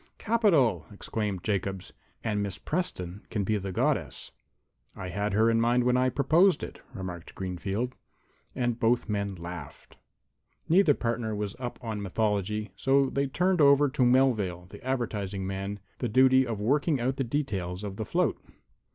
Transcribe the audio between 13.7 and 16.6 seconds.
to Melvale, the advertising man, the duty of